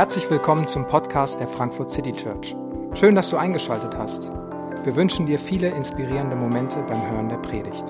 [0.00, 2.56] Herzlich willkommen zum Podcast der Frankfurt City Church.
[2.94, 4.30] Schön, dass du eingeschaltet hast.
[4.82, 7.84] Wir wünschen dir viele inspirierende Momente beim Hören der Predigt.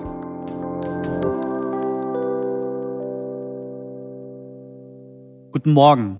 [5.51, 6.19] Guten Morgen.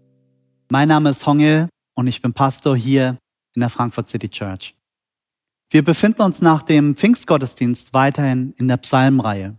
[0.69, 3.17] Mein Name ist Hongil und ich bin Pastor hier
[3.53, 4.75] in der Frankfurt City Church.
[5.69, 9.57] Wir befinden uns nach dem Pfingstgottesdienst weiterhin in der Psalmreihe.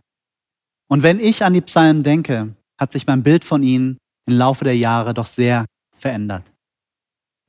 [0.88, 3.96] Und wenn ich an die Psalmen denke, hat sich mein Bild von ihnen
[4.26, 6.52] im Laufe der Jahre doch sehr verändert.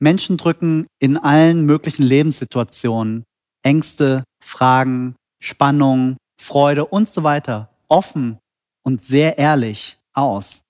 [0.00, 3.24] Menschen drücken in allen möglichen Lebenssituationen
[3.64, 8.38] Ängste, Fragen, Spannungen, Freude und so weiter offen
[8.84, 10.62] und sehr ehrlich aus.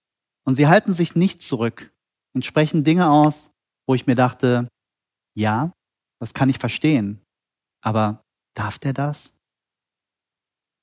[0.47, 1.93] Und sie halten sich nicht zurück
[2.35, 3.51] und sprechen Dinge aus,
[3.87, 4.69] wo ich mir dachte,
[5.37, 5.73] ja,
[6.21, 7.21] das kann ich verstehen,
[7.83, 8.23] aber
[8.55, 9.35] darf der das?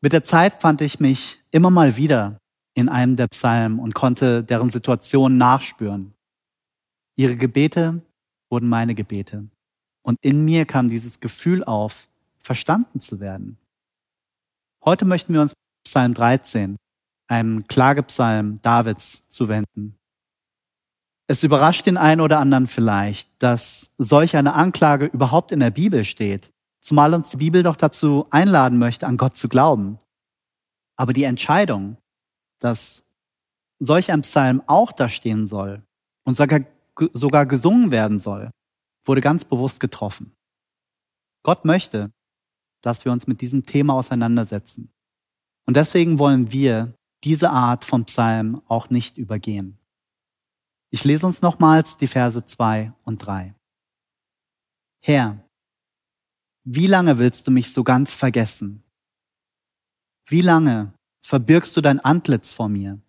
[0.01, 2.37] Mit der Zeit fand ich mich immer mal wieder
[2.73, 6.13] in einem der Psalmen und konnte deren Situation nachspüren.
[7.15, 8.01] Ihre Gebete
[8.49, 9.47] wurden meine Gebete.
[10.03, 12.07] Und in mir kam dieses Gefühl auf,
[12.39, 13.57] verstanden zu werden.
[14.83, 16.77] Heute möchten wir uns Psalm 13,
[17.27, 19.97] einem Klagepsalm Davids, zuwenden.
[21.27, 26.03] Es überrascht den einen oder anderen vielleicht, dass solch eine Anklage überhaupt in der Bibel
[26.03, 29.99] steht, zumal uns die Bibel doch dazu einladen möchte, an Gott zu glauben.
[30.97, 31.97] Aber die Entscheidung,
[32.61, 33.03] dass
[33.79, 35.83] solch ein Psalm auch da stehen soll
[36.23, 36.61] und sogar
[37.13, 38.51] sogar gesungen werden soll,
[39.03, 40.35] wurde ganz bewusst getroffen.
[41.43, 42.11] Gott möchte,
[42.81, 44.91] dass wir uns mit diesem Thema auseinandersetzen.
[45.65, 49.79] Und deswegen wollen wir diese Art von Psalm auch nicht übergehen.
[50.91, 53.55] Ich lese uns nochmals die Verse zwei und drei.
[55.03, 55.43] Herr,
[56.63, 58.83] wie lange willst du mich so ganz vergessen?
[60.27, 62.99] Wie lange verbirgst du dein Antlitz vor mir?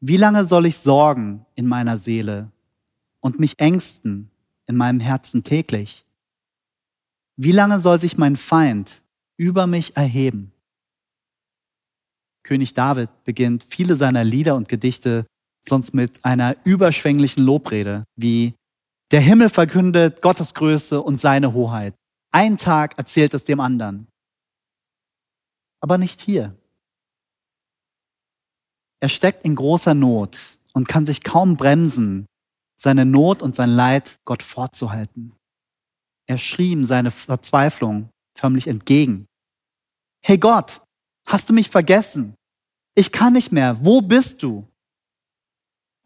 [0.00, 2.50] Wie lange soll ich sorgen in meiner Seele
[3.20, 4.30] und mich ängsten
[4.66, 6.04] in meinem Herzen täglich?
[7.36, 9.02] Wie lange soll sich mein Feind
[9.36, 10.52] über mich erheben?
[12.42, 15.26] König David beginnt viele seiner Lieder und Gedichte
[15.66, 18.54] sonst mit einer überschwänglichen Lobrede, wie
[19.10, 21.94] der Himmel verkündet Gottes Größe und seine Hoheit.
[22.30, 24.08] Ein Tag erzählt es dem anderen.
[25.84, 26.56] Aber nicht hier.
[29.02, 32.24] Er steckt in großer Not und kann sich kaum bremsen,
[32.80, 35.34] seine Not und sein Leid Gott vorzuhalten.
[36.26, 39.26] Er schrie ihm seine Verzweiflung förmlich entgegen.
[40.24, 40.80] Hey Gott,
[41.28, 42.34] hast du mich vergessen?
[42.94, 43.84] Ich kann nicht mehr.
[43.84, 44.66] Wo bist du?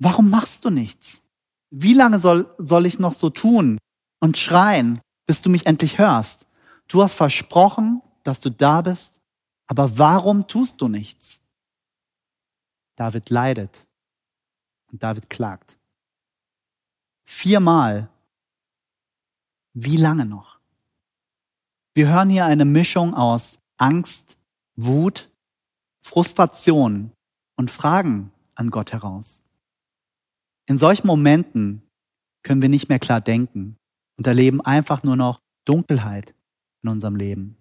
[0.00, 1.22] Warum machst du nichts?
[1.71, 3.78] Wie lange soll, soll ich noch so tun
[4.19, 6.49] und schreien, bis du mich endlich hörst?
[6.89, 9.21] Du hast versprochen, dass du da bist,
[9.68, 11.40] aber warum tust du nichts?
[12.96, 13.86] David leidet
[14.90, 15.78] und David klagt.
[17.24, 18.08] Viermal.
[19.74, 20.58] Wie lange noch?
[21.94, 24.38] Wir hören hier eine Mischung aus Angst,
[24.76, 25.30] Wut,
[26.02, 27.12] Frustration
[27.56, 29.42] und Fragen an Gott heraus.
[30.66, 31.82] In solchen Momenten
[32.42, 33.76] können wir nicht mehr klar denken
[34.16, 36.34] und erleben einfach nur noch Dunkelheit
[36.82, 37.57] in unserem Leben.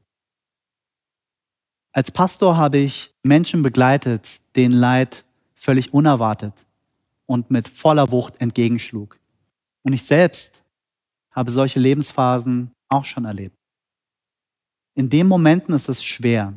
[1.97, 5.25] Als Pastor habe ich Menschen begleitet, denen Leid
[5.55, 6.67] völlig unerwartet
[7.25, 9.19] und mit voller Wucht entgegenschlug.
[9.81, 10.63] Und ich selbst
[11.31, 13.55] habe solche Lebensphasen auch schon erlebt.
[14.93, 16.53] In den Momenten ist es schwer,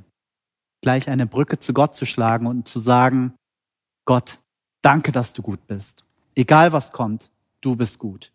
[0.82, 3.32] gleich eine Brücke zu Gott zu schlagen und zu sagen,
[4.04, 4.40] Gott,
[4.82, 6.04] danke, dass du gut bist.
[6.34, 8.30] Egal was kommt, du bist gut.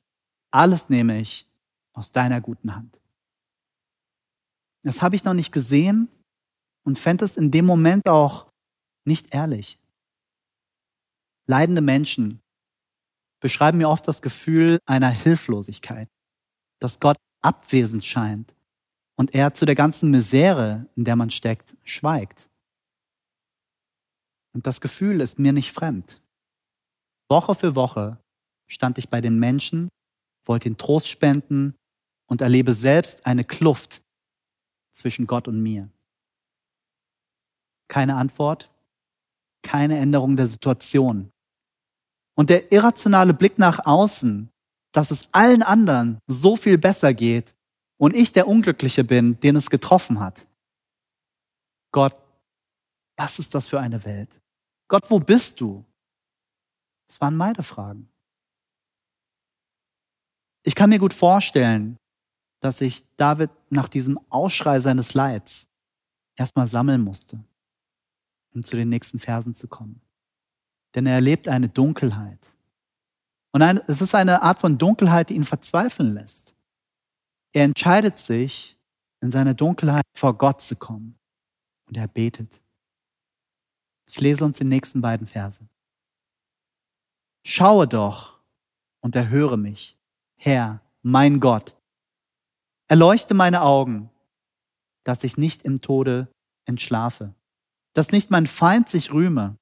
[0.50, 1.48] Alles nehme ich
[1.94, 3.00] aus deiner guten Hand.
[4.82, 6.10] Das habe ich noch nicht gesehen
[6.86, 8.48] und fände es in dem Moment auch
[9.06, 9.78] nicht ehrlich.
[11.48, 12.42] Leidende Menschen
[13.42, 16.08] beschreiben mir oft das Gefühl einer Hilflosigkeit,
[16.80, 18.56] dass Gott abwesend scheint
[19.16, 22.50] und er zu der ganzen Misere, in der man steckt, schweigt.
[24.54, 26.22] Und das Gefühl ist mir nicht fremd.
[27.30, 28.20] Woche für Woche
[28.68, 29.90] stand ich bei den Menschen,
[30.46, 31.76] wollte ihnen Trost spenden
[32.28, 34.02] und erlebe selbst eine Kluft
[34.92, 35.90] zwischen Gott und mir.
[37.96, 38.70] Keine Antwort,
[39.64, 41.32] keine Änderung der Situation.
[42.38, 44.50] Und der irrationale Blick nach außen,
[44.92, 47.56] dass es allen anderen so viel besser geht
[47.98, 50.46] und ich der Unglückliche bin, den es getroffen hat.
[51.94, 52.14] Gott,
[53.16, 54.42] was ist das für eine Welt?
[54.90, 55.86] Gott, wo bist du?
[57.08, 58.10] Das waren meine Fragen.
[60.64, 61.96] Ich kann mir gut vorstellen,
[62.60, 65.70] dass ich David nach diesem Ausschrei seines Leids
[66.36, 67.42] erstmal sammeln musste,
[68.56, 70.02] um zu den nächsten Versen zu kommen.
[70.96, 72.40] denn er erlebt eine Dunkelheit.
[73.52, 76.56] Und ein, es ist eine Art von Dunkelheit, die ihn verzweifeln lässt.
[77.54, 78.78] Er entscheidet sich,
[79.22, 81.18] in seiner Dunkelheit vor Gott zu kommen.
[81.88, 82.62] Und er betet.
[84.08, 85.68] Ich lese uns die nächsten beiden Verse.
[87.46, 88.40] Schaue doch
[89.02, 89.98] und erhöre mich,
[90.38, 91.76] Herr, mein Gott.
[92.88, 94.10] Erleuchte meine Augen,
[95.04, 96.28] dass ich nicht im Tode
[96.66, 97.34] entschlafe,
[97.96, 99.58] dass nicht mein Feind sich rühme,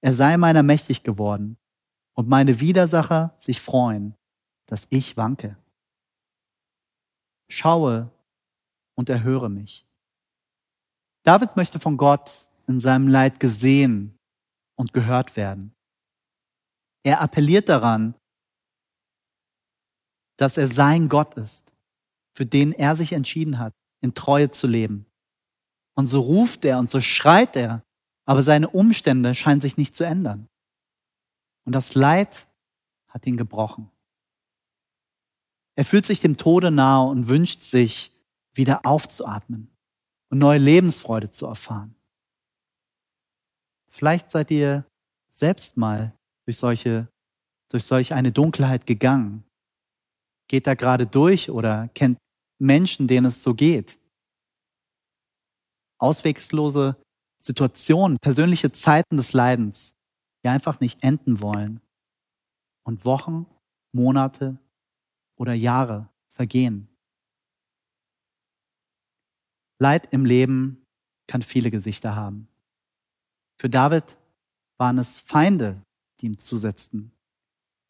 [0.00, 1.56] er sei meiner mächtig geworden
[2.14, 4.16] und meine Widersacher sich freuen,
[4.66, 5.56] dass ich wanke.
[7.48, 8.10] Schaue
[8.96, 9.86] und erhöre mich.
[11.22, 14.18] David möchte von Gott in seinem Leid gesehen
[14.76, 15.72] und gehört werden.
[17.04, 18.14] Er appelliert daran,
[20.36, 21.72] dass er sein Gott ist,
[22.34, 25.07] für den er sich entschieden hat, in Treue zu leben.
[25.98, 27.82] Und so ruft er und so schreit er,
[28.24, 30.48] aber seine Umstände scheinen sich nicht zu ändern.
[31.64, 32.46] Und das Leid
[33.08, 33.90] hat ihn gebrochen.
[35.74, 38.12] Er fühlt sich dem Tode nahe und wünscht sich,
[38.54, 39.74] wieder aufzuatmen
[40.30, 41.96] und neue Lebensfreude zu erfahren.
[43.88, 44.86] Vielleicht seid ihr
[45.32, 47.08] selbst mal durch solche,
[47.72, 49.42] durch solch eine Dunkelheit gegangen.
[50.46, 52.18] Geht da gerade durch oder kennt
[52.60, 53.98] Menschen, denen es so geht.
[55.98, 56.96] Auswegslose
[57.40, 59.94] Situationen, persönliche Zeiten des Leidens
[60.42, 61.80] die einfach nicht enden wollen.
[62.84, 63.46] Und Wochen,
[63.92, 64.58] Monate
[65.36, 66.88] oder Jahre vergehen.
[69.78, 70.84] Leid im Leben
[71.26, 72.48] kann viele Gesichter haben.
[73.60, 74.16] Für David
[74.78, 75.82] waren es Feinde,
[76.20, 77.12] die ihm zusetzten.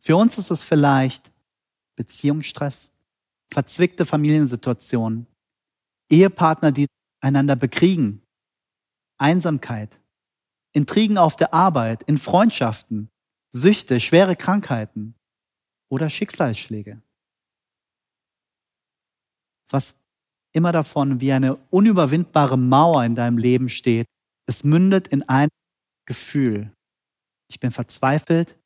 [0.01, 1.33] Für uns ist es vielleicht
[1.97, 2.93] Beziehungsstress,
[3.53, 5.27] verzwickte Familiensituationen,
[6.11, 6.87] Ehepartner, die
[7.21, 8.23] einander bekriegen,
[9.19, 10.01] Einsamkeit,
[10.73, 13.11] Intrigen auf der Arbeit, in Freundschaften,
[13.53, 15.15] Süchte, schwere Krankheiten
[15.91, 17.03] oder Schicksalsschläge.
[19.71, 19.95] Was
[20.53, 24.07] immer davon wie eine unüberwindbare Mauer in deinem Leben steht,
[24.47, 25.49] es mündet in ein
[26.07, 26.73] Gefühl.
[27.51, 28.59] Ich bin verzweifelt,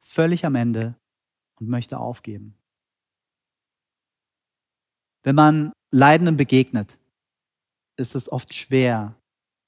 [0.00, 0.96] völlig am Ende
[1.60, 2.54] und möchte aufgeben.
[5.22, 6.98] Wenn man Leidenden begegnet,
[7.96, 9.16] ist es oft schwer,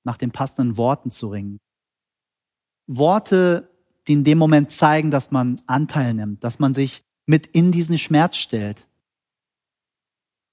[0.05, 1.59] nach den passenden Worten zu ringen.
[2.87, 3.71] Worte,
[4.07, 7.99] die in dem Moment zeigen, dass man Anteil nimmt, dass man sich mit in diesen
[7.99, 8.89] Schmerz stellt.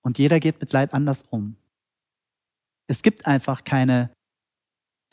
[0.04, 1.58] Und jeder geht mit Leid anders um.
[2.88, 4.12] Es gibt einfach keine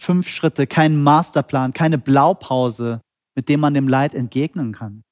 [0.01, 3.01] fünf Schritte, keinen Masterplan, keine Blaupause,
[3.37, 5.03] mit dem man dem Leid entgegnen kann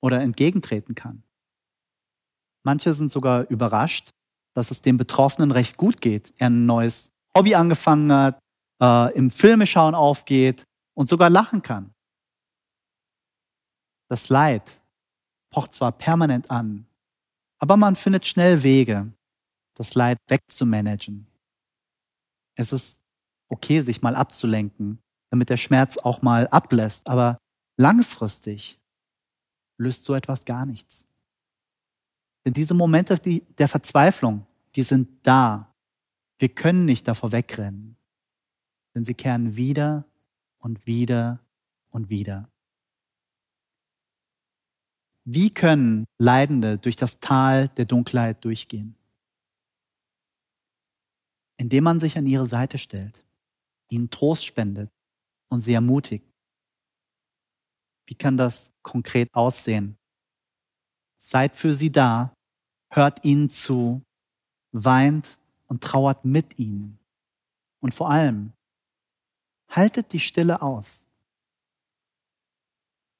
[0.00, 1.22] oder entgegentreten kann.
[2.64, 4.10] Manche sind sogar überrascht,
[4.56, 6.32] dass es dem Betroffenen recht gut geht.
[6.38, 8.38] Er ein neues Hobby angefangen hat,
[8.82, 10.64] äh, im Filmeschauen aufgeht
[10.94, 11.92] und sogar lachen kann.
[14.08, 14.80] Das Leid
[15.50, 16.86] pocht zwar permanent an,
[17.58, 19.12] aber man findet schnell Wege,
[19.74, 21.26] das Leid wegzumanagen.
[22.54, 22.98] Es ist
[23.48, 25.00] okay, sich mal abzulenken,
[25.30, 27.36] damit der Schmerz auch mal ablässt, aber
[27.78, 28.80] langfristig
[29.78, 31.06] löst so etwas gar nichts.
[32.46, 33.18] Denn diese Momente
[33.58, 35.74] der Verzweiflung, die sind da.
[36.38, 37.96] Wir können nicht davor wegrennen
[38.96, 40.06] denn sie kehren wieder
[40.56, 41.44] und wieder
[41.90, 42.50] und wieder.
[45.24, 48.96] Wie können Leidende durch das Tal der Dunkelheit durchgehen?
[51.58, 53.22] Indem man sich an ihre Seite stellt,
[53.90, 54.90] ihnen Trost spendet
[55.50, 56.24] und sie ermutigt.
[58.06, 59.98] Wie kann das konkret aussehen?
[61.18, 62.32] Seid für sie da,
[62.96, 64.02] hört ihnen zu,
[64.72, 66.98] weint und trauert mit ihnen.
[67.80, 68.52] Und vor allem,
[69.68, 71.06] Haltet die Stille aus.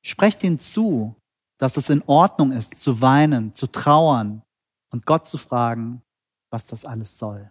[0.02, 1.16] Sprecht ihnen zu,
[1.58, 4.42] dass es in Ordnung ist, zu weinen, zu trauern
[4.90, 6.02] und Gott zu fragen,
[6.50, 7.50] was das alles soll.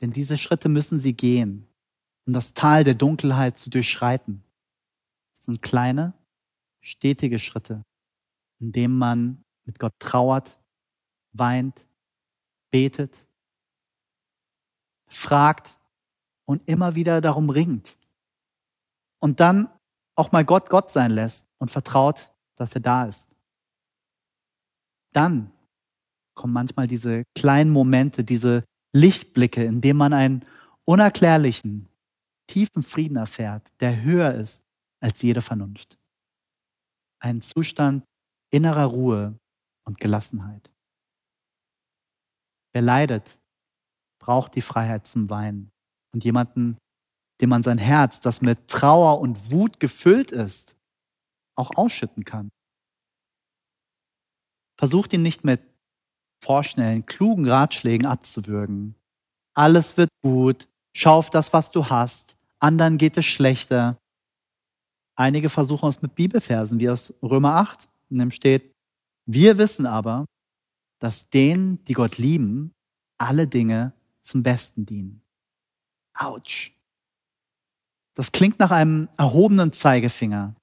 [0.00, 1.66] Denn diese Schritte müssen sie gehen,
[2.26, 4.42] um das Tal der Dunkelheit zu durchschreiten.
[5.34, 6.14] Das sind kleine,
[6.80, 7.84] stetige Schritte,
[8.60, 10.58] in denen man mit Gott trauert,
[11.32, 11.86] weint,
[12.70, 13.28] betet,
[15.06, 15.78] fragt,
[16.44, 17.96] und immer wieder darum ringt.
[19.20, 19.68] Und dann
[20.14, 23.34] auch mal Gott Gott sein lässt und vertraut, dass er da ist.
[25.12, 25.52] Dann
[26.34, 28.64] kommen manchmal diese kleinen Momente, diese
[28.94, 30.44] Lichtblicke, in denen man einen
[30.84, 31.88] unerklärlichen,
[32.46, 34.62] tiefen Frieden erfährt, der höher ist
[35.00, 35.98] als jede Vernunft.
[37.20, 38.04] Ein Zustand
[38.50, 39.38] innerer Ruhe
[39.84, 40.70] und Gelassenheit.
[42.72, 43.38] Wer leidet,
[44.18, 45.70] braucht die Freiheit zum Weinen
[46.12, 46.78] und jemanden,
[47.40, 50.76] dem man sein Herz, das mit Trauer und Wut gefüllt ist,
[51.56, 52.50] auch ausschütten kann.
[54.78, 55.60] Versucht ihn nicht mit
[56.42, 58.94] vorschnellen, klugen Ratschlägen abzuwürgen.
[59.54, 63.98] Alles wird gut, schau auf das, was du hast, anderen geht es schlechter.
[65.14, 68.71] Einige versuchen es mit Bibelversen, wie aus Römer 8, in dem steht,
[69.26, 70.26] wir wissen aber,
[70.98, 72.72] dass denen, die Gott lieben,
[73.18, 75.22] alle Dinge zum Besten dienen.
[76.14, 76.72] Autsch.
[78.14, 80.54] Das klingt nach einem erhobenen Zeigefinger.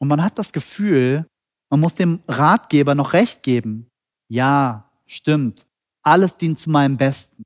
[0.00, 1.26] Und man hat das Gefühl,
[1.70, 3.88] man muss dem Ratgeber noch recht geben.
[4.28, 5.66] Ja, stimmt.
[6.02, 7.42] Alles dient zu meinem Besten.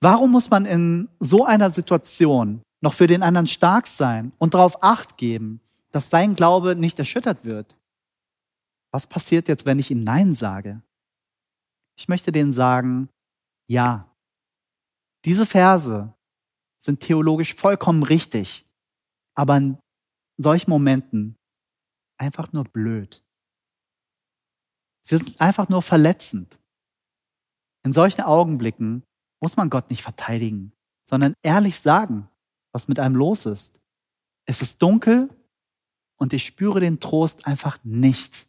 [0.00, 4.82] Warum muss man in so einer Situation noch für den anderen stark sein und darauf
[4.82, 5.60] acht geben,
[5.92, 7.76] dass sein Glaube nicht erschüttert wird?
[8.92, 10.82] Was passiert jetzt, wenn ich ihm Nein sage?
[11.98, 13.08] Ich möchte denen sagen,
[13.68, 14.08] ja.
[15.24, 16.12] Diese Verse
[16.78, 18.66] sind theologisch vollkommen richtig,
[19.34, 19.78] aber in
[20.36, 21.36] solchen Momenten
[22.18, 23.24] einfach nur blöd.
[25.04, 26.60] Sie sind einfach nur verletzend.
[27.84, 29.04] In solchen Augenblicken
[29.40, 30.72] muss man Gott nicht verteidigen,
[31.08, 32.28] sondern ehrlich sagen,
[32.72, 33.80] was mit einem los ist.
[34.44, 35.28] Es ist dunkel
[36.16, 38.48] und ich spüre den Trost einfach nicht.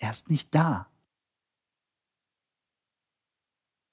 [0.00, 0.88] Er ist nicht da.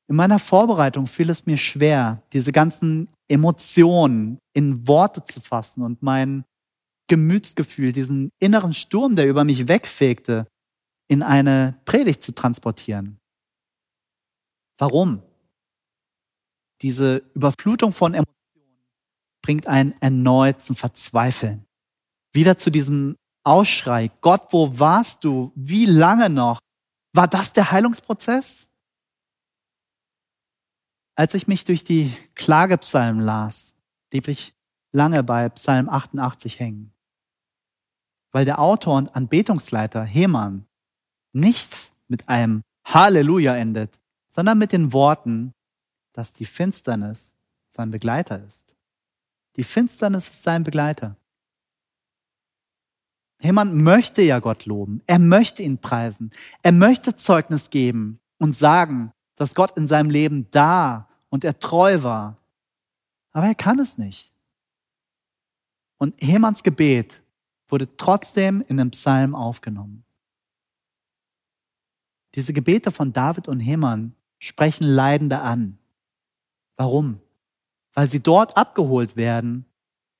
[0.09, 6.01] In meiner Vorbereitung fiel es mir schwer, diese ganzen Emotionen in Worte zu fassen und
[6.01, 6.45] mein
[7.09, 10.47] Gemütsgefühl, diesen inneren Sturm, der über mich wegfegte,
[11.09, 13.19] in eine Predigt zu transportieren.
[14.77, 15.23] Warum?
[16.81, 18.35] Diese Überflutung von Emotionen
[19.41, 21.65] bringt einen erneut zum Verzweifeln.
[22.33, 23.17] Wieder zu diesem
[23.47, 25.51] Ausschrei, Gott, wo warst du?
[25.55, 26.59] Wie lange noch?
[27.13, 28.69] War das der Heilungsprozess?
[31.15, 33.75] Als ich mich durch die Klagepsalmen las,
[34.09, 34.53] blieb ich
[34.91, 36.93] lange bei Psalm 88 hängen
[38.37, 40.67] weil der Autor und Anbetungsleiter Heman
[41.33, 45.53] nicht mit einem Halleluja endet, sondern mit den Worten,
[46.13, 47.35] dass die Finsternis
[47.69, 48.75] sein Begleiter ist.
[49.55, 51.15] Die Finsternis ist sein Begleiter.
[53.39, 55.01] Heman möchte ja Gott loben.
[55.05, 56.31] Er möchte ihn preisen.
[56.63, 62.01] Er möchte Zeugnis geben und sagen, dass Gott in seinem Leben da und er treu
[62.03, 62.37] war.
[63.31, 64.33] Aber er kann es nicht.
[65.97, 67.23] Und Hemans Gebet
[67.67, 70.03] wurde trotzdem in den Psalm aufgenommen.
[72.35, 75.77] Diese Gebete von David und Heman sprechen Leidende an.
[76.75, 77.19] Warum?
[77.93, 79.65] Weil sie dort abgeholt werden,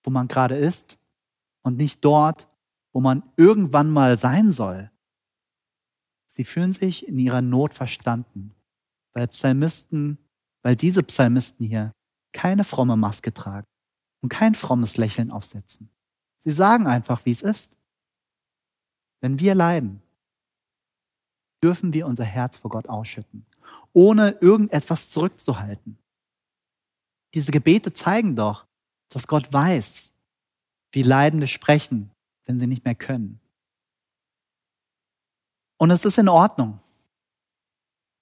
[0.03, 0.97] wo man gerade ist
[1.61, 2.47] und nicht dort,
[2.97, 4.89] wo man irgendwann mal sein soll.
[6.25, 8.55] Sie fühlen sich in ihrer Not verstanden,
[9.13, 10.17] weil Psalmisten,
[10.63, 11.91] weil diese Psalmisten hier
[12.33, 13.67] keine fromme Maske tragen
[14.23, 15.91] und kein frommes Lächeln aufsetzen.
[16.39, 17.77] Sie sagen einfach, wie es ist.
[19.21, 20.01] Wenn wir leiden,
[21.63, 23.45] dürfen wir unser Herz vor Gott ausschütten,
[23.93, 25.99] ohne irgendetwas zurückzuhalten.
[27.35, 28.65] Diese Gebete zeigen doch,
[29.09, 30.13] dass Gott weiß,
[30.93, 32.11] wie Leidende sprechen,
[32.47, 33.39] wenn sie nicht mehr können.
[35.77, 36.79] Und es ist in Ordnung.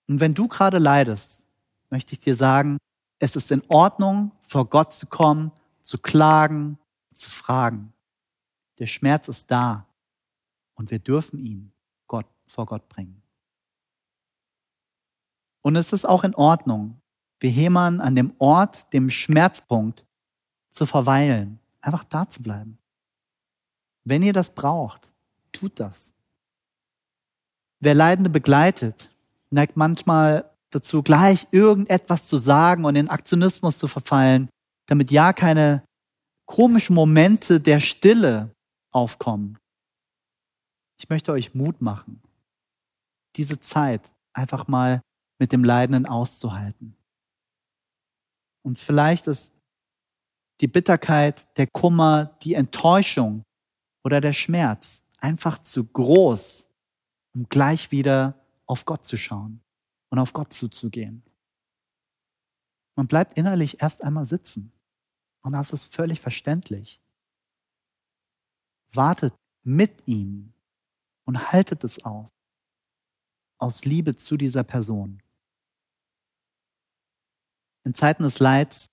[0.08, 1.46] Und wenn du gerade leidest,
[1.89, 2.77] möchte ich dir sagen,
[3.20, 5.51] es ist in Ordnung, vor Gott zu kommen,
[5.82, 6.77] zu klagen,
[7.13, 7.94] zu fragen.
[8.79, 9.88] Der Schmerz ist da
[10.74, 11.72] und wir dürfen ihn
[12.08, 13.22] Gott, vor Gott bringen.
[15.62, 17.00] Und es ist auch in Ordnung,
[17.39, 20.05] wie Heman an dem Ort, dem Schmerzpunkt
[20.70, 22.77] zu verweilen, einfach da zu bleiben.
[24.06, 25.12] Wenn ihr das braucht,
[25.52, 26.14] tut das.
[27.80, 29.12] Wer Leidende begleitet,
[29.50, 34.50] neigt manchmal dazu, gleich irgendetwas zu sagen und in Aktionismus zu verfallen,
[34.86, 35.84] damit ja keine
[36.46, 38.52] komischen Momente der Stille
[38.92, 39.58] aufkommen.
[41.00, 42.22] Ich möchte euch Mut machen,
[43.36, 44.02] diese Zeit
[44.34, 45.02] einfach mal
[45.40, 46.96] mit dem Leidenden auszuhalten.
[48.64, 49.52] Und vielleicht ist
[50.62, 53.44] die Bitterkeit, der Kummer, die Enttäuschung
[54.06, 56.70] oder der Schmerz einfach zu groß,
[57.34, 59.60] um gleich wieder auf Gott zu schauen
[60.10, 61.24] und auf Gott zuzugehen.
[62.96, 64.72] Man bleibt innerlich erst einmal sitzen.
[65.42, 67.02] Und das ist völlig verständlich
[68.96, 69.34] wartet
[69.64, 70.54] mit ihm
[71.26, 72.30] und haltet es aus.
[73.58, 75.22] Aus Liebe zu dieser Person.
[77.84, 78.88] In Zeiten des Leids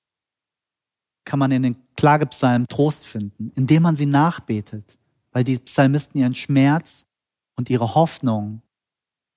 [1.24, 4.98] kann man in den Klagepsalmen Trost finden, indem man sie nachbetet,
[5.32, 7.06] weil die Psalmisten ihren Schmerz
[7.56, 8.62] und ihre Hoffnung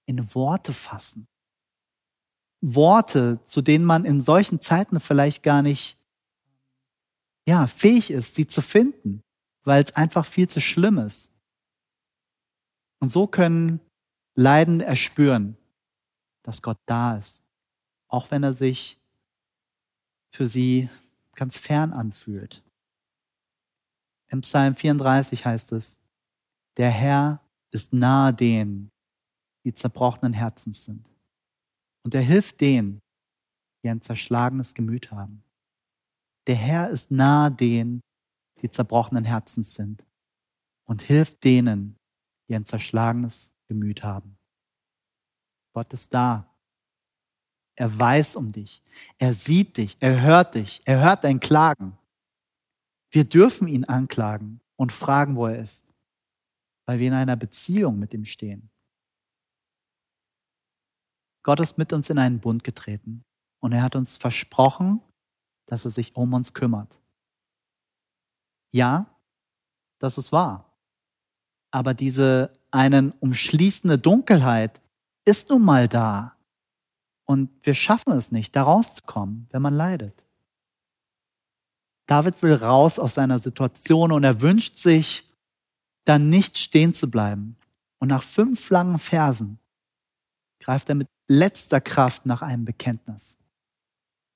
[0.05, 1.27] in Worte fassen.
[2.61, 5.97] Worte, zu denen man in solchen Zeiten vielleicht gar nicht
[7.47, 9.23] ja, fähig ist, sie zu finden,
[9.63, 11.31] weil es einfach viel zu schlimm ist.
[12.99, 13.79] Und so können
[14.35, 15.57] Leidende erspüren,
[16.41, 17.43] dass Gott da ist,
[18.07, 18.99] auch wenn er sich
[20.31, 20.89] für sie
[21.35, 22.64] ganz fern anfühlt.
[24.35, 25.97] Im Psalm 34 heißt es,
[26.75, 27.39] der Herr
[27.71, 28.91] ist nahe denen,
[29.63, 31.09] die zerbrochenen Herzens sind.
[32.03, 32.99] Und er hilft denen,
[33.81, 35.41] die ein zerschlagenes Gemüt haben.
[36.47, 38.01] Der Herr ist nahe denen,
[38.61, 40.05] die zerbrochenen Herzens sind
[40.83, 41.95] und hilft denen,
[42.49, 44.37] die ein zerschlagenes Gemüt haben.
[45.73, 46.53] Gott ist da.
[47.77, 48.83] Er weiß um dich.
[49.17, 49.95] Er sieht dich.
[50.01, 50.81] Er hört dich.
[50.83, 51.97] Er hört dein Klagen.
[53.15, 55.85] Wir dürfen ihn anklagen und fragen, wo er ist,
[56.85, 58.69] weil wir in einer Beziehung mit ihm stehen.
[61.41, 63.23] Gott ist mit uns in einen Bund getreten
[63.61, 64.99] und er hat uns versprochen,
[65.65, 66.99] dass er sich um uns kümmert.
[68.73, 69.17] Ja,
[69.99, 70.77] das ist wahr.
[71.71, 74.81] Aber diese einen umschließende Dunkelheit
[75.23, 76.35] ist nun mal da.
[77.23, 80.24] Und wir schaffen es nicht, da rauszukommen, wenn man leidet.
[82.05, 85.29] David will raus aus seiner Situation und er wünscht sich,
[86.03, 87.57] dann nicht stehen zu bleiben.
[87.99, 89.59] Und nach fünf langen Versen
[90.59, 93.37] greift er mit letzter Kraft nach einem Bekenntnis.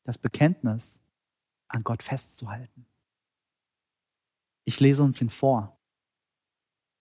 [0.03, 0.99] Das Bekenntnis,
[1.67, 2.87] an Gott festzuhalten.
[4.63, 5.77] Ich lese uns ihn vor.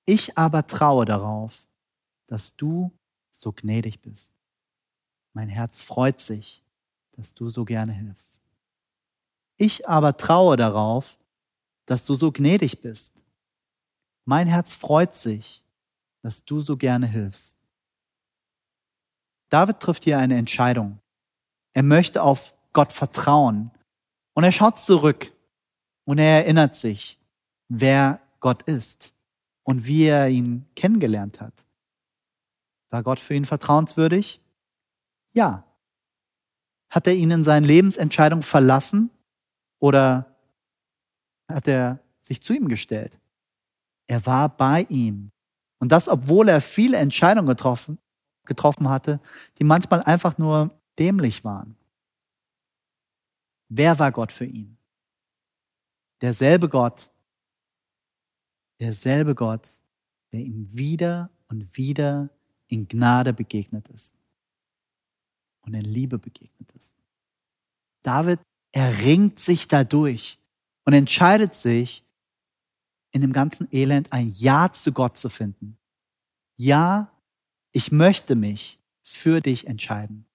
[0.04, 1.66] Ich aber traue darauf,
[2.26, 2.92] dass du
[3.32, 4.34] so gnädig bist.
[5.32, 6.62] Mein Herz freut sich,
[7.12, 8.42] dass du so gerne hilfst.
[9.58, 11.18] Ich aber traue darauf,
[11.84, 13.12] dass du so gnädig bist.
[14.24, 15.64] Mein Herz freut sich,
[16.22, 17.56] dass du so gerne hilfst.
[19.50, 21.00] David trifft hier eine Entscheidung.
[21.72, 23.70] Er möchte auf Gott vertrauen.
[24.34, 25.32] Und er schaut zurück
[26.04, 27.18] und er erinnert sich,
[27.68, 29.12] wer Gott ist
[29.64, 31.64] und wie er ihn kennengelernt hat.
[32.90, 34.40] War Gott für ihn vertrauenswürdig?
[35.30, 35.64] Ja.
[36.90, 39.10] Hat er ihn in seinen Lebensentscheidungen verlassen
[39.78, 40.36] oder
[41.48, 43.18] hat er sich zu ihm gestellt?
[44.06, 45.30] Er war bei ihm.
[45.78, 47.98] Und das, obwohl er viele Entscheidungen getroffen,
[48.44, 49.20] getroffen hatte,
[49.58, 51.76] die manchmal einfach nur dämlich waren.
[53.68, 54.76] Wer war Gott für ihn?
[56.20, 57.12] Derselbe Gott,
[58.80, 59.68] derselbe Gott,
[60.32, 62.30] der ihm wieder und wieder
[62.66, 64.14] in Gnade begegnet ist
[65.62, 66.96] und in Liebe begegnet ist.
[68.02, 68.40] David
[68.72, 70.38] erringt sich dadurch
[70.84, 72.04] und entscheidet sich,
[73.10, 75.78] in dem ganzen Elend ein Ja zu Gott zu finden.
[76.56, 77.10] Ja,
[77.72, 80.26] ich möchte mich für dich entscheiden.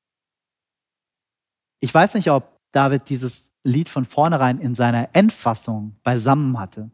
[1.80, 6.90] Ich weiß nicht, ob David dieses Lied von vornherein in seiner Endfassung beisammen hatte.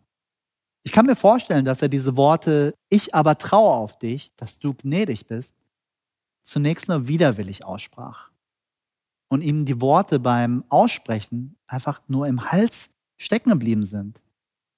[0.84, 4.73] Ich kann mir vorstellen, dass er diese Worte, ich aber traue auf dich, dass du
[4.73, 5.56] gnädig bist,
[6.41, 8.32] zunächst nur widerwillig aussprach.
[9.30, 14.22] Und ihm die Worte beim Aussprechen einfach nur im Hals stecken geblieben sind.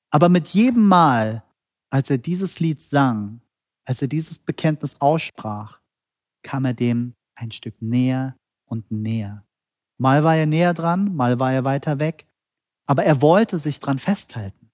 [0.10, 1.44] Aber mit jedem Mal,
[1.90, 3.42] als er dieses Lied sang,
[3.86, 5.80] als er dieses Bekenntnis aussprach,
[6.44, 8.36] kam er dem ein Stück näher
[8.66, 9.46] und näher.
[9.98, 12.26] Mal war er näher dran, mal war er weiter weg,
[12.86, 14.72] aber er wollte sich dran festhalten.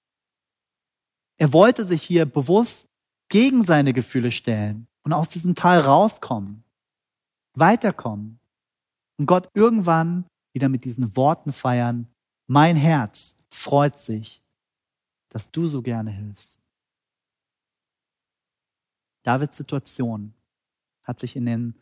[1.36, 2.90] Er wollte sich hier bewusst
[3.28, 6.64] gegen seine Gefühle stellen und aus diesem Tal rauskommen,
[7.54, 8.40] weiterkommen
[9.18, 12.08] und Gott irgendwann wieder mit diesen Worten feiern,
[12.46, 14.42] mein Herz freut sich,
[15.28, 16.60] dass du so gerne hilfst.
[19.24, 20.32] Davids Situation
[21.02, 21.74] hat sich in den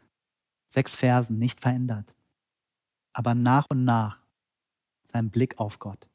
[0.68, 2.14] sechs Versen nicht verändert,
[3.12, 4.20] aber nach und nach
[5.04, 6.08] sein Blick auf Gott,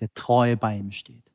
[0.00, 1.30] der treu bei ihm steht.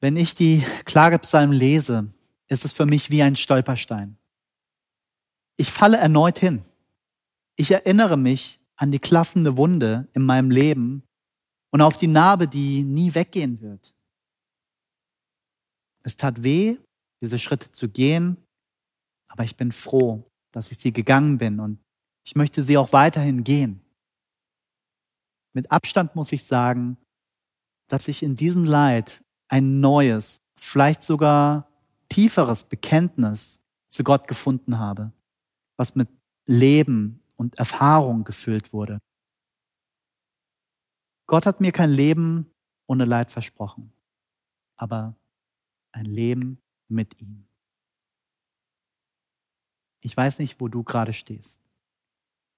[0.00, 2.12] Wenn ich die Klagepsalmen lese,
[2.48, 4.18] ist es für mich wie ein Stolperstein.
[5.56, 6.64] Ich falle erneut hin.
[7.56, 11.02] Ich erinnere mich an die klaffende Wunde in meinem Leben
[11.70, 13.94] und auf die Narbe, die nie weggehen wird.
[16.02, 16.78] Es tat weh,
[17.22, 18.36] diese Schritte zu gehen,
[19.28, 21.78] aber ich bin froh, dass ich sie gegangen bin und
[22.24, 23.80] ich möchte sie auch weiterhin gehen.
[25.54, 26.98] Mit Abstand muss ich sagen,
[27.88, 31.68] dass ich in diesem Leid ein neues, vielleicht sogar
[32.08, 35.12] tieferes Bekenntnis zu Gott gefunden habe,
[35.76, 36.08] was mit
[36.46, 39.00] Leben und Erfahrung gefüllt wurde.
[41.26, 42.50] Gott hat mir kein Leben
[42.86, 43.92] ohne Leid versprochen,
[44.76, 45.16] aber
[45.92, 47.46] ein Leben mit ihm.
[50.00, 51.60] Ich weiß nicht, wo du gerade stehst.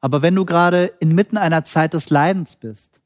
[0.00, 3.00] Aber wenn du gerade inmitten einer Zeit des Leidens bist,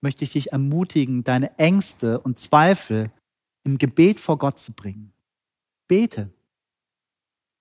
[0.00, 3.10] möchte ich dich ermutigen, deine Ängste und Zweifel
[3.64, 5.12] im Gebet vor Gott zu bringen.
[5.88, 6.30] Bete.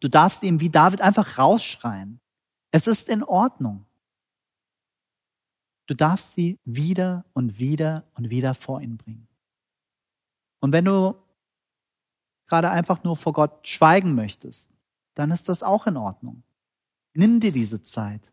[0.06, 2.20] Du darfst ihm wie David einfach rausschreien.
[2.70, 3.88] Es ist in Ordnung.
[5.88, 9.28] Du darfst sie wieder und wieder und wieder vor ihn bringen.
[10.60, 11.15] Und wenn du
[12.46, 14.70] gerade einfach nur vor Gott schweigen möchtest,
[15.15, 16.44] dann ist das auch in Ordnung.
[17.15, 18.32] Nimm dir diese Zeit.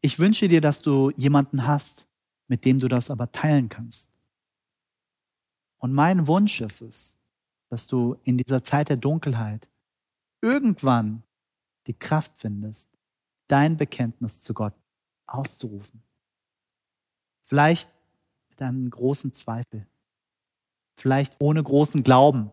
[0.00, 2.06] Ich wünsche dir, dass du jemanden hast,
[2.46, 4.12] mit dem du das aber teilen kannst.
[5.78, 7.18] Und mein Wunsch ist es,
[7.68, 9.66] dass du in dieser Zeit der Dunkelheit
[10.44, 11.22] irgendwann
[11.86, 12.90] die Kraft findest,
[13.46, 14.74] dein Bekenntnis zu Gott
[15.26, 16.02] auszurufen.
[17.42, 17.90] Vielleicht
[18.50, 19.86] mit einem großen Zweifel,
[20.94, 22.52] vielleicht ohne großen Glauben,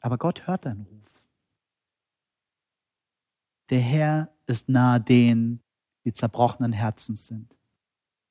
[0.00, 1.26] aber Gott hört deinen Ruf.
[3.70, 5.62] Der Herr ist nahe denen,
[6.04, 7.56] die zerbrochenen Herzens sind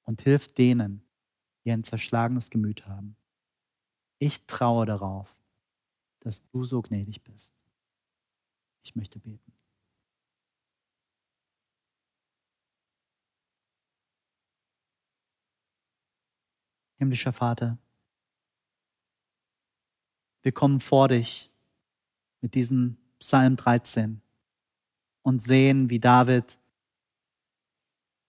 [0.04, 1.04] und hilft denen,
[1.66, 3.16] die ein zerschlagenes Gemüt haben.
[4.20, 5.40] Ich traue darauf,
[6.20, 7.56] dass du so gnädig bist.
[8.88, 9.52] Ich möchte beten.
[16.96, 17.78] Himmlischer Vater,
[20.42, 21.52] wir kommen vor dich
[22.40, 24.22] mit diesem Psalm 13
[25.22, 26.58] und sehen, wie David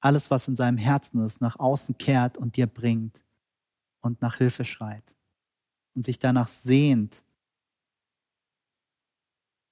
[0.00, 3.22] alles, was in seinem Herzen ist, nach außen kehrt und dir bringt
[4.00, 5.14] und nach Hilfe schreit
[5.94, 7.22] und sich danach sehnt,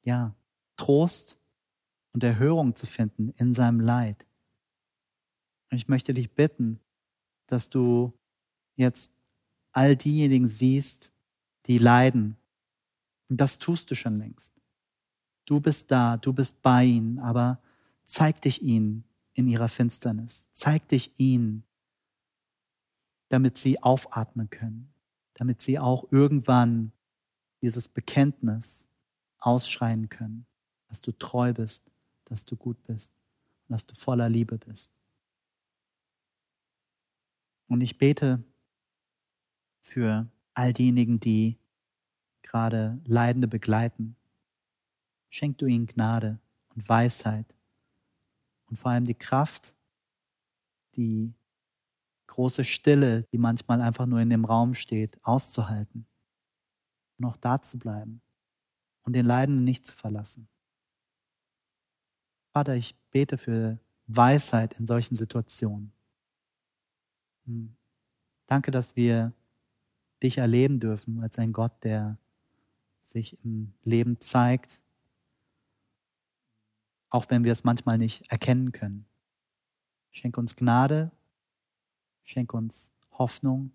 [0.02, 0.32] ja,
[0.76, 1.38] Trost
[2.12, 4.26] und Erhörung zu finden in seinem Leid.
[5.70, 6.80] Und ich möchte dich bitten,
[7.46, 8.12] dass du
[8.76, 9.12] jetzt
[9.72, 11.12] all diejenigen siehst,
[11.66, 12.36] die leiden.
[13.28, 14.52] Und das tust du schon längst.
[15.44, 17.60] Du bist da, du bist bei ihnen, aber
[18.04, 20.48] zeig dich ihnen in ihrer Finsternis.
[20.52, 21.64] Zeig dich ihnen,
[23.28, 24.92] damit sie aufatmen können,
[25.34, 26.92] damit sie auch irgendwann
[27.62, 28.88] dieses Bekenntnis
[29.38, 30.46] ausschreien können,
[30.88, 31.84] dass du treu bist,
[32.24, 33.14] dass du gut bist
[33.68, 34.92] und dass du voller Liebe bist.
[37.68, 38.44] Und ich bete,
[39.86, 41.58] für all diejenigen, die
[42.42, 44.16] gerade Leidende begleiten.
[45.30, 46.40] Schenk du ihnen Gnade
[46.74, 47.54] und Weisheit
[48.66, 49.74] und vor allem die Kraft,
[50.96, 51.32] die
[52.26, 56.06] große Stille, die manchmal einfach nur in dem Raum steht, auszuhalten
[57.18, 58.20] und auch da zu bleiben
[59.02, 60.48] und den Leidenden nicht zu verlassen.
[62.56, 65.92] Vater, ich bete für Weisheit in solchen Situationen.
[67.44, 67.76] Hm.
[68.46, 69.34] Danke, dass wir
[70.22, 72.16] dich erleben dürfen als ein Gott, der
[73.02, 74.80] sich im Leben zeigt,
[77.10, 79.04] auch wenn wir es manchmal nicht erkennen können.
[80.10, 81.12] Schenk uns Gnade,
[82.24, 83.70] schenk uns Hoffnung,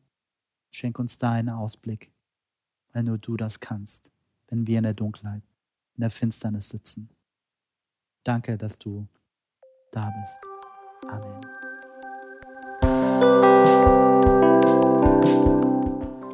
[0.71, 2.11] schenk uns deinen Ausblick,
[2.93, 4.09] weil nur du das kannst,
[4.47, 5.43] wenn wir in der Dunkelheit,
[5.97, 7.11] in der Finsternis sitzen.
[8.23, 9.05] Danke, dass du
[9.91, 10.39] da bist.
[11.07, 11.41] Amen.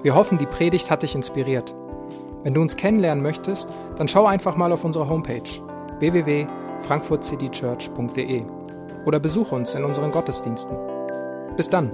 [0.03, 1.73] Wir hoffen, die Predigt hat dich inspiriert.
[2.43, 5.41] Wenn du uns kennenlernen möchtest, dann schau einfach mal auf unsere Homepage
[5.99, 8.45] www.frankfurtcitychurch.de
[9.05, 10.77] oder besuche uns in unseren Gottesdiensten.
[11.55, 11.91] Bis dann!